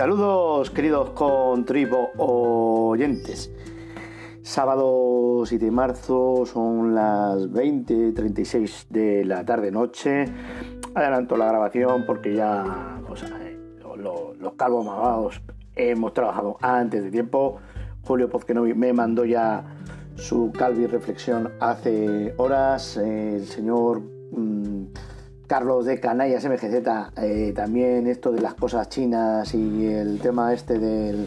Saludos 0.00 0.70
queridos 0.70 1.10
contribo 1.10 2.08
oyentes. 2.16 3.52
Sábado 4.40 5.42
7 5.44 5.62
de 5.62 5.70
marzo 5.70 6.46
son 6.46 6.94
las 6.94 7.50
20.36 7.50 8.86
de 8.88 9.26
la 9.26 9.44
tarde 9.44 9.70
noche. 9.70 10.24
Adelanto 10.94 11.36
la 11.36 11.48
grabación 11.48 12.04
porque 12.06 12.34
ya 12.34 12.98
eh, 13.42 13.58
los 14.38 14.54
calvos 14.56 14.86
mamados 14.86 15.42
hemos 15.76 16.14
trabajado 16.14 16.56
antes 16.62 17.04
de 17.04 17.10
tiempo. 17.10 17.58
Julio 18.00 18.30
Pozquenovi 18.30 18.72
me 18.72 18.94
mandó 18.94 19.26
ya 19.26 19.66
su 20.14 20.50
calvi 20.50 20.86
reflexión 20.86 21.52
hace 21.60 22.32
horas. 22.38 22.96
El 22.96 23.44
señor 23.44 24.00
mm, 24.32 24.84
Carlos 25.50 25.84
de 25.84 25.98
Canallas 25.98 26.44
MGZ, 26.44 27.12
eh, 27.16 27.52
también 27.56 28.06
esto 28.06 28.30
de 28.30 28.40
las 28.40 28.54
cosas 28.54 28.88
chinas 28.88 29.52
y 29.52 29.84
el 29.84 30.20
tema 30.20 30.52
este 30.52 30.78
de 30.78 31.26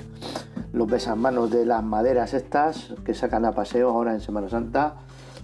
los 0.71 0.87
besamanos 0.87 1.51
de 1.51 1.65
las 1.65 1.83
maderas 1.83 2.33
estas 2.33 2.93
que 3.03 3.13
sacan 3.13 3.43
a 3.43 3.51
paseo 3.51 3.89
ahora 3.89 4.13
en 4.13 4.21
Semana 4.21 4.47
Santa, 4.47 4.95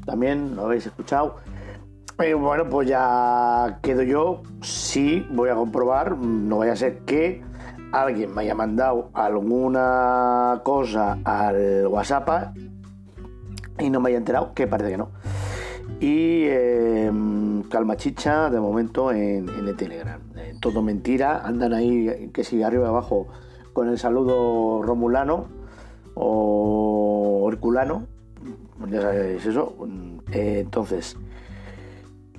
también 0.06 0.56
lo 0.56 0.68
habéis 0.68 0.86
escuchado. 0.86 1.36
Eh, 2.20 2.34
bueno, 2.34 2.70
pues 2.70 2.88
ya 2.88 3.80
quedo 3.82 4.02
yo, 4.02 4.44
sí 4.62 5.28
voy 5.30 5.50
a 5.50 5.56
comprobar, 5.56 6.18
no 6.18 6.60
vaya 6.60 6.72
a 6.72 6.78
ser 6.78 7.00
que 7.00 7.44
alguien 7.92 8.34
me 8.34 8.44
haya 8.44 8.56
mandado 8.56 9.10
alguna 9.14 10.62
cosa 10.64 11.18
al 11.26 11.86
WhatsApp 11.88 12.56
y 13.78 13.90
no 13.90 14.00
me 14.00 14.08
haya 14.08 14.20
enterado, 14.20 14.54
que 14.54 14.68
parece 14.68 14.92
que 14.92 14.98
no 14.98 15.10
y 16.00 16.44
eh, 16.46 17.12
Calma 17.70 17.98
Chicha 17.98 18.50
de 18.50 18.60
momento 18.60 19.12
en, 19.12 19.50
el 19.50 19.76
Telegram. 19.76 20.22
Eh, 20.36 20.56
todo 20.62 20.82
mentira, 20.82 21.46
andan 21.46 21.74
ahí 21.74 22.30
que 22.34 22.44
si 22.44 22.64
arriba 22.64 22.86
y 22.86 22.88
abajo 22.88 23.28
con 23.74 23.90
el 23.90 23.98
saludo 23.98 24.82
romulano 24.82 25.48
o 26.16 27.48
herculano, 27.52 28.08
ya 28.90 29.02
sabéis 29.02 29.46
eso. 29.46 29.76
Eh, 30.32 30.60
entonces, 30.62 31.18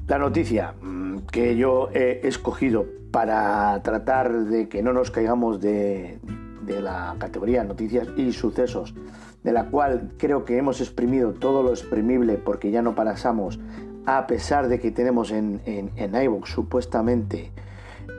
la 0.07 0.19
noticia 0.19 0.75
mm, 0.81 1.19
que 1.31 1.57
yo 1.57 1.89
he 1.93 2.27
escogido 2.27 2.87
para 3.11 3.81
tratar 3.83 4.45
de 4.45 4.69
que 4.69 4.83
no 4.83 4.93
nos 4.93 5.11
caigamos 5.11 5.61
de, 5.61 6.19
de 6.63 6.81
la 6.81 7.17
categoría 7.19 7.65
noticias 7.65 8.09
y 8.17 8.33
sucesos 8.33 8.95
de 9.43 9.53
la 9.53 9.67
cual 9.71 10.13
creo 10.19 10.45
que 10.45 10.59
hemos 10.59 10.81
exprimido 10.81 11.33
todo 11.33 11.63
lo 11.63 11.71
exprimible 11.71 12.37
porque 12.37 12.71
ya 12.71 12.83
no 12.83 12.95
pasamos, 12.95 13.59
a 14.07 14.27
pesar 14.27 14.69
de 14.69 14.81
que 14.81 14.91
tenemos 14.91 15.31
en, 15.31 15.61
en, 15.65 16.15
iVoox 16.15 16.51
supuestamente 16.51 17.53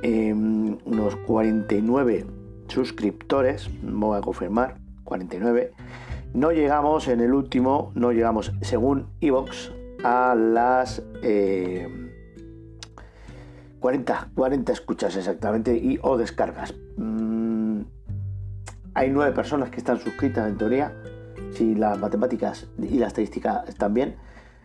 em, 0.02 0.78
unos 0.86 1.16
49 1.18 2.26
suscriptores, 2.68 3.70
voy 3.84 4.18
a 4.18 4.22
confirmar, 4.22 4.76
49. 5.04 5.74
No 6.34 6.52
llegamos 6.52 7.08
en 7.08 7.20
el 7.20 7.34
último, 7.34 7.92
no 7.94 8.12
llegamos 8.12 8.54
según 8.62 9.08
iVoox 9.20 9.72
a 10.04 10.34
las 10.36 11.04
40, 13.80 14.14
eh, 14.14 14.32
40 14.34 14.72
escuchas 14.72 15.16
exactamente 15.18 15.76
y 15.76 16.00
o 16.02 16.18
descargas. 16.18 16.74
Hay 18.94 19.10
nueve 19.10 19.32
personas 19.32 19.70
que 19.70 19.78
están 19.78 20.00
suscritas 20.00 20.50
en 20.50 20.58
teoría 20.58 20.94
si 21.54 21.76
las 21.76 21.98
matemáticas 21.98 22.68
y 22.78 22.98
la 22.98 23.08
estadística 23.08 23.64
están 23.68 23.94
bien, 23.94 24.16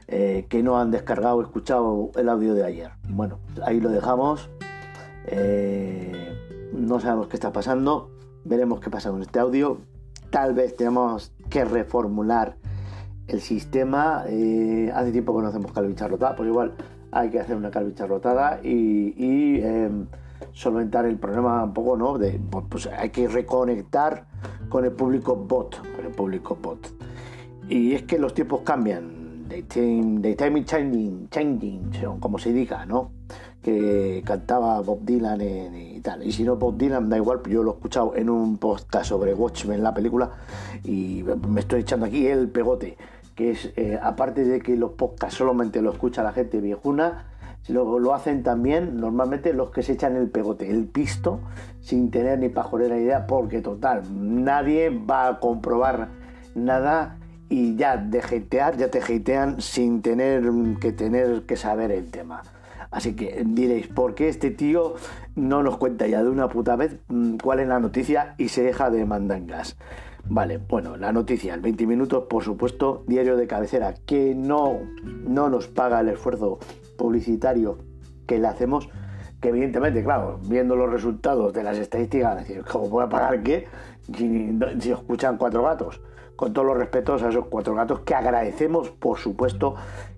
eh, 0.09 0.47
que 0.49 0.63
no 0.63 0.79
han 0.81 0.91
descargado 0.91 1.37
o 1.37 1.43
escuchado 1.43 2.11
el 2.17 2.29
audio 2.29 2.55
de 2.55 2.65
ayer. 2.65 2.91
Bueno, 3.09 3.39
ahí 3.65 3.81
lo 3.81 3.89
dejamos. 3.89 4.51
Eh, 5.27 6.13
no 6.73 6.99
sabemos 6.99 7.29
qué 7.29 7.37
está 7.37 7.53
pasando. 7.53 8.11
Veremos 8.45 8.81
qué 8.81 8.91
pasa 8.91 9.11
con 9.11 9.23
este 9.23 9.39
audio. 9.39 9.79
Tal 10.31 10.55
vez 10.55 10.77
tenemos 10.77 11.33
que 11.49 11.65
reformular 11.65 12.57
el 13.29 13.41
sistema. 13.41 14.25
Eh, 14.29 14.91
hace 14.93 15.13
tiempo 15.13 15.37
que 15.37 15.43
no 15.43 15.49
hacemos 15.49 15.73
rotada, 15.73 16.35
pues 16.35 16.49
igual 16.49 16.75
hay 17.13 17.31
que 17.31 17.39
hacer 17.39 17.57
una 17.57 17.71
rotada 17.71 18.61
y, 18.63 19.15
y 19.17 19.61
em, 19.63 20.07
solventar 20.53 21.07
el 21.07 21.19
problema 21.19 21.65
un 21.65 21.73
poco, 21.73 21.97
¿no? 21.97 22.19
De, 22.19 22.41
pues 22.69 22.87
hay 22.87 23.11
que 23.11 23.29
reconectar 23.29 24.27
con 24.69 24.85
el 24.85 24.93
público 24.93 25.37
bot, 25.37 25.77
con 25.95 26.07
el 26.07 26.13
público 26.13 26.59
bot. 26.61 26.95
Y 27.69 27.95
es 27.95 28.03
que 28.05 28.19
los 28.19 28.33
tiempos 28.33 28.61
cambian, 28.65 29.47
they 29.49 29.63
time, 29.63 30.35
time 30.35 30.65
changing, 30.65 31.29
changing, 31.31 31.91
como 32.21 32.39
se 32.39 32.53
diga, 32.53 32.87
¿no? 32.87 33.11
Que 33.61 34.23
cantaba 34.25 34.81
Bob 34.81 35.01
Dylan 35.05 35.41
y 35.41 36.01
tal. 36.01 36.23
Y 36.25 36.33
si 36.33 36.45
no 36.45 36.57
Bob 36.57 36.77
Dylan, 36.77 37.09
da 37.09 37.17
igual, 37.17 37.41
yo 37.49 37.63
lo 37.63 37.73
he 37.73 37.75
escuchado 37.75 38.15
en 38.15 38.31
un 38.31 38.59
podcast 38.59 39.07
sobre 39.07 39.35
Watchmen, 39.35 39.83
la 39.83 39.93
película, 39.93 40.31
y 40.85 41.25
me 41.49 41.61
estoy 41.61 41.81
echando 41.81 42.07
aquí 42.07 42.27
el 42.27 42.49
pegote, 42.49 42.97
que 43.35 43.51
es, 43.51 43.73
eh, 43.77 43.99
aparte 44.01 44.45
de 44.45 44.61
que 44.61 44.77
los 44.77 44.93
podcasts 44.93 45.37
solamente 45.37 45.83
lo 45.83 45.91
escucha 45.91 46.23
la 46.23 46.33
gente 46.33 46.61
viejuna, 46.61 47.27
lo, 47.69 47.99
lo, 47.99 48.15
hacen 48.15 48.43
también 48.43 48.97
normalmente 48.97 49.53
los 49.53 49.71
que 49.71 49.83
se 49.83 49.93
echan 49.93 50.17
el 50.17 50.29
pegote, 50.29 50.71
el 50.71 50.87
pisto, 50.87 51.41
sin 51.81 52.11
tener 52.11 52.39
ni 52.39 52.49
pajolera 52.49 52.99
idea, 52.99 53.27
porque 53.27 53.61
total, 53.61 54.03
nadie 54.13 54.91
va 54.91 55.29
a 55.29 55.41
comprobar 55.41 56.09
nada 56.55 57.19
y 57.49 57.77
ya 57.77 57.97
de 57.97 58.21
hatear, 58.21 58.77
ya 58.77 58.91
te 58.91 59.01
hatean 59.01 59.61
sin 59.61 60.03
tener 60.03 60.43
que 60.81 60.93
tener 60.93 61.43
que 61.43 61.57
saber 61.57 61.93
el 61.93 62.11
tema. 62.11 62.43
Así 62.91 63.15
que 63.15 63.43
diréis, 63.45 63.89
¿por 63.89 64.15
qué 64.15 64.29
este 64.29 64.51
tío 64.51 64.95
no 65.35 65.63
nos 65.63 65.77
cuenta 65.77 66.07
ya 66.07 66.23
de 66.23 66.31
una 66.31 66.49
puta 66.49 66.77
vez 66.77 66.99
mm, 67.09 67.37
cuál 67.37 67.61
es 67.61 67.69
la 67.69 67.81
noticia 67.81 68.35
y 68.39 68.49
se 68.49 68.63
deja 68.63 68.91
de 68.91 69.05
mandangas? 69.05 69.77
Vale, 70.29 70.59
bueno, 70.59 70.97
la 70.97 71.13
noticia, 71.13 71.55
el 71.55 71.61
20 71.61 71.87
minutos, 71.87 72.25
por 72.29 72.43
supuesto, 72.43 73.05
diario 73.07 73.37
de 73.37 73.47
cabecera, 73.47 73.95
que 74.07 74.35
no, 74.35 74.81
no 75.05 75.49
nos 75.49 75.69
paga 75.69 76.01
el 76.01 76.09
esfuerzo 76.09 76.59
publicitario 76.97 77.79
que 78.27 78.39
le 78.39 78.47
hacemos, 78.49 78.89
que 79.41 79.49
evidentemente, 79.49 80.03
claro, 80.03 80.41
viendo 80.49 80.77
los 80.77 80.91
resultados 80.91 81.53
de 81.53 81.63
las 81.63 81.79
estadísticas, 81.79 82.37
decir, 82.37 82.65
¿cómo 82.71 82.89
voy 82.89 83.05
a 83.05 83.09
pagar 83.09 83.43
qué 83.43 83.67
si, 84.17 84.91
escuchan 84.91 85.37
cuatro 85.37 85.63
gatos? 85.63 86.01
Con 86.37 86.53
todos 86.53 86.67
los 86.67 86.77
respetos 86.77 87.23
a 87.23 87.31
esos 87.31 87.47
cuatro 87.47 87.75
gatos 87.75 88.01
que 88.01 88.15
agradecemos, 88.15 88.91
por 88.91 89.19
supuesto, 89.19 89.75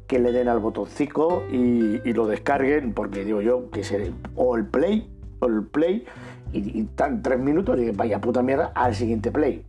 que 0.07 0.19
le 0.19 0.33
den 0.33 0.49
al 0.49 0.59
botoncito 0.59 1.45
y, 1.51 2.13
lo 2.13 2.27
descarguen, 2.27 2.93
porque 2.95 3.25
digo 3.25 3.43
yo 3.43 3.71
que 3.71 3.85
se 3.85 4.13
o 4.35 4.57
el 4.57 4.67
play 4.67 5.15
o 5.41 5.47
el 5.47 5.65
play 5.65 6.05
y, 6.53 6.81
y 6.81 6.85
tan 6.85 7.23
tres 7.23 7.39
minutos 7.39 7.79
y 7.79 7.91
vaya 7.91 8.21
puta 8.21 8.43
mierda 8.43 8.73
al 8.75 8.95
siguiente 8.95 9.31
play. 9.31 9.65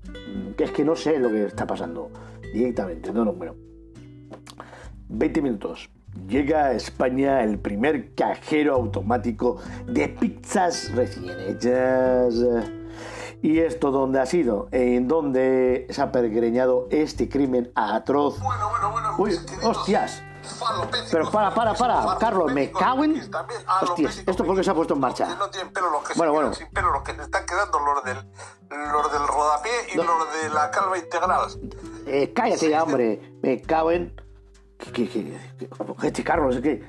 Que 0.57 0.63
es 0.63 0.71
que 0.71 0.83
no 0.83 0.95
sé 0.95 1.19
lo 1.19 1.29
que 1.29 1.45
está 1.45 1.67
pasando 1.67 2.09
directamente. 2.53 3.11
No, 3.11 3.25
no, 3.25 3.33
bueno. 3.33 3.55
20 5.09 5.41
minutos. 5.41 5.89
Llega 6.27 6.65
a 6.65 6.71
España 6.73 7.43
el 7.43 7.59
primer 7.59 8.13
cajero 8.13 8.75
automático 8.75 9.57
de 9.85 10.09
pizzas 10.09 10.91
recién 10.93 11.39
hechas. 11.39 12.35
¿Y 13.41 13.59
esto 13.59 13.91
dónde 13.91 14.19
ha 14.19 14.25
sido? 14.25 14.67
¿En 14.71 15.07
dónde 15.07 15.87
se 15.89 16.01
ha 16.01 16.11
pergreñado 16.11 16.87
este 16.91 17.29
crimen 17.29 17.71
atroz? 17.75 18.39
Bueno, 18.41 18.69
bueno, 18.69 18.91
bueno. 18.91 19.15
Uy, 19.17 19.37
queridos 19.45 19.77
hostias. 19.77 20.23
Pero 21.11 21.29
para, 21.31 21.53
para, 21.53 21.73
para, 21.73 22.17
Carlos, 22.17 22.51
me 22.53 22.71
cago 22.71 23.03
en- 23.03 23.21
Hostias, 23.81 24.23
¿esto 24.25 24.43
por 24.43 24.55
qué 24.55 24.63
se 24.63 24.71
ha 24.71 24.73
puesto 24.73 24.93
en 24.95 24.99
marcha? 24.99 25.35
No 25.35 25.49
tienen 25.49 25.71
pelo 25.71 25.89
los 25.91 26.01
que 26.03 26.13
Bueno, 26.17 26.33
bueno. 26.33 26.53
sin 26.53 26.67
pelo, 26.69 26.91
los 26.91 27.03
que 27.03 27.13
le 27.13 27.23
están 27.23 27.45
quedando 27.45 27.77
los 27.79 28.03
del, 28.03 28.17
los 28.91 29.11
del 29.11 29.27
rodapié 29.27 29.71
y 29.93 29.97
No. 29.97 30.03
los 30.03 30.41
de 30.41 30.49
la 30.49 30.71
calva 30.71 30.97
integral. 30.97 31.47
Eh, 32.07 32.33
cállate 32.33 32.69
ya, 32.69 32.83
hombre. 32.83 33.21
Me 33.43 33.61
cago 33.61 33.91
en. 33.91 34.13
¿Qué, 34.79 34.91
qué, 34.91 35.07
qué, 35.07 35.23
qué- 35.57 36.07
este? 36.07 36.23
Es 36.51 36.59
que. 36.61 36.83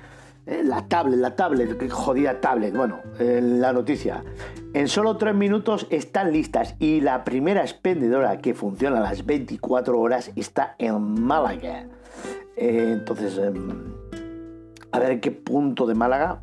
eh, 0.46 0.62
La 0.64 0.86
tablet, 0.88 1.18
la 1.18 1.34
tablet, 1.36 1.76
qué 1.76 1.90
jodida 1.90 2.40
tablet. 2.40 2.74
Bueno, 2.74 3.00
eh, 3.18 3.40
la 3.42 3.72
noticia. 3.72 4.24
En 4.72 4.86
solo 4.88 5.16
tres 5.16 5.34
minutos 5.34 5.86
están 5.90 6.32
listas 6.32 6.76
y 6.78 7.00
la 7.00 7.24
primera 7.24 7.62
expendedora 7.62 8.38
que 8.38 8.54
funciona 8.54 8.98
a 8.98 9.00
las 9.00 9.26
24 9.26 9.98
horas 9.98 10.30
está 10.36 10.76
en 10.78 11.00
Málaga. 11.24 11.86
Eh, 12.56 12.90
entonces, 12.92 13.36
em, 13.38 13.68
a 14.92 14.98
ver 15.00 15.20
qué 15.20 15.32
punto 15.32 15.86
de 15.86 15.94
Málaga. 15.94 16.42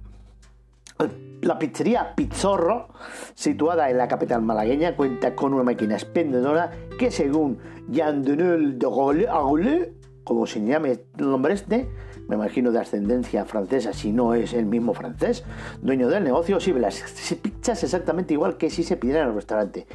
La 1.42 1.60
pizzería 1.60 2.16
Pizzorro, 2.16 2.88
situada 3.36 3.90
en 3.92 3.98
la 4.00 4.08
capital 4.08 4.42
malagueña, 4.42 4.96
cuenta 4.96 5.36
con 5.36 5.54
una 5.54 5.64
máquina 5.64 5.94
expendedora 5.94 6.72
que 6.98 7.12
según 7.12 7.60
Jean-Denis 7.90 8.80
de 8.80 8.86
Gaulle, 8.88 9.28
como 10.28 10.46
se 10.46 10.60
llame 10.62 10.92
el 10.92 11.26
nombre 11.26 11.54
este, 11.54 11.88
me 12.28 12.36
imagino 12.36 12.74
de 12.74 12.80
ascendencia 12.80 13.46
francesa, 13.46 13.94
si 13.94 14.12
no 14.12 14.34
es 14.34 14.54
el 14.54 14.66
mismo 14.66 14.94
francés, 14.94 15.46
dueño 15.82 16.10
del 16.10 16.26
negocio, 16.26 16.60
sirve 16.60 16.82
las 16.82 17.02
pizzas 17.42 17.82
exactamente 17.82 18.34
igual 18.34 18.58
que 18.58 18.70
si 18.70 18.84
se 18.84 18.98
pidieran 18.98 19.24
en 19.24 19.30
el 19.30 19.36
restaurante. 19.36 19.88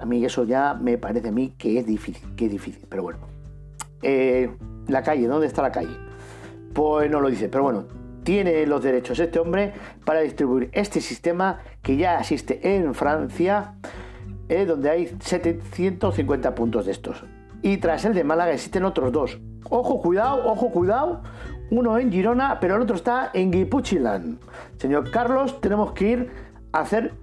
A 0.00 0.04
mí 0.04 0.24
eso 0.24 0.42
ya 0.42 0.74
me 0.74 0.98
parece 0.98 1.28
a 1.28 1.30
mí 1.30 1.54
que 1.56 1.78
es 1.78 1.86
difícil, 1.86 2.34
que 2.34 2.46
es 2.46 2.50
difícil, 2.50 2.84
pero 2.88 3.04
bueno. 3.04 3.18
Eh, 4.02 4.50
la 4.88 5.04
calle, 5.04 5.28
¿dónde 5.28 5.46
está 5.46 5.62
la 5.62 5.70
calle? 5.70 5.96
Pues 6.74 7.08
no 7.08 7.20
lo 7.20 7.30
dice, 7.30 7.48
pero 7.48 7.62
bueno, 7.62 7.86
tiene 8.24 8.66
los 8.66 8.82
derechos 8.82 9.20
este 9.20 9.38
hombre 9.38 9.72
para 10.04 10.20
distribuir 10.20 10.68
este 10.72 11.00
sistema 11.00 11.60
que 11.80 11.96
ya 11.96 12.18
existe 12.18 12.74
en 12.74 12.92
Francia, 12.92 13.76
eh, 14.48 14.66
donde 14.66 14.90
hay 14.90 15.16
750 15.20 16.56
puntos 16.56 16.86
de 16.86 16.92
estos. 16.92 17.22
Y 17.62 17.78
tras 17.78 18.04
el 18.04 18.14
de 18.14 18.24
Málaga 18.24 18.52
existen 18.52 18.84
otros 18.84 19.12
dos. 19.12 19.40
Ojo, 19.70 20.00
cuidado, 20.00 20.46
ojo, 20.46 20.70
cuidado. 20.70 21.22
Uno 21.70 21.98
en 21.98 22.12
Girona, 22.12 22.60
pero 22.60 22.76
el 22.76 22.82
otro 22.82 22.96
está 22.96 23.30
en 23.34 23.50
Guipuchilan. 23.50 24.38
Señor 24.76 25.10
Carlos, 25.10 25.60
tenemos 25.60 25.92
que 25.92 26.08
ir 26.08 26.30
a 26.72 26.80
hacer 26.80 27.14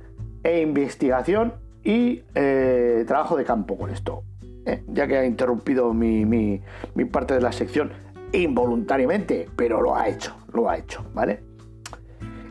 eh, 0.43 0.61
investigación 0.61 1.53
y 1.83 2.23
eh, 2.35 3.05
trabajo 3.07 3.37
de 3.37 3.45
campo 3.45 3.77
con 3.77 3.89
esto. 3.89 4.23
Eh, 4.65 4.83
ya 4.87 5.07
que 5.07 5.17
ha 5.17 5.25
interrumpido 5.25 5.93
mi, 5.93 6.61
parte 7.11 7.33
de 7.33 7.41
la 7.41 7.51
sección 7.51 7.91
involuntariamente, 8.31 9.47
pero 9.55 9.81
lo 9.81 9.95
ha 9.95 10.07
hecho, 10.07 10.35
lo 10.53 10.69
ha 10.69 10.77
hecho, 10.77 11.05
¿vale? 11.13 11.43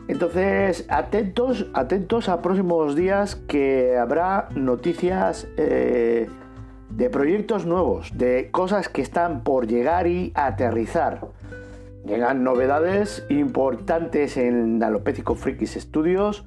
Entonces, 0.07 0.85
atentos, 0.89 1.67
atentos 1.73 2.29
a 2.29 2.41
próximos 2.41 2.95
días 2.95 3.35
que 3.35 3.97
habrá 3.97 4.49
noticias 4.55 5.47
de 6.95 7.09
proyectos 7.09 7.65
nuevos, 7.65 8.11
de 8.15 8.49
cosas 8.51 8.87
que 8.87 9.01
están 9.01 9.43
por 9.43 9.67
llegar 9.67 10.07
y 10.07 10.31
aterrizar. 10.35 11.27
Llegan 12.05 12.43
novedades 12.43 13.25
importantes 13.29 14.37
en 14.37 14.83
Alopécico 14.83 15.35
Frikis 15.35 15.73
Studios, 15.73 16.45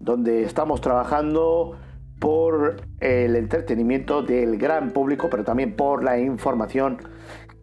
donde 0.00 0.42
estamos 0.42 0.80
trabajando 0.80 1.76
por 2.18 2.76
el 3.00 3.36
entretenimiento 3.36 4.22
del 4.22 4.56
gran 4.56 4.90
público, 4.90 5.28
pero 5.30 5.44
también 5.44 5.76
por 5.76 6.02
la 6.02 6.18
información 6.18 6.98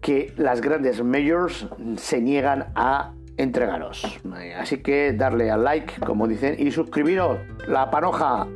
que 0.02 0.34
las 0.38 0.62
grandes 0.62 1.04
majors 1.04 1.68
se 1.98 2.22
niegan 2.22 2.68
a 2.76 3.14
entregaros. 3.38 4.22
Así 4.58 4.78
que 4.78 5.14
darle 5.14 5.52
al 5.52 5.64
like, 5.64 6.00
como 6.06 6.28
dicen, 6.28 6.56
y 6.58 6.72
suscribiros. 6.72 7.40
La 7.68 7.90
panoja. 7.90 8.48